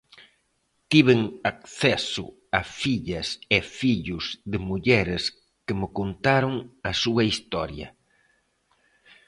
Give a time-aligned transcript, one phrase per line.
[0.91, 1.21] Tiven
[1.51, 2.25] acceso
[2.59, 5.23] a fillas e fillos de mulleres
[5.65, 6.53] que me contaron
[6.89, 7.87] a súa historia.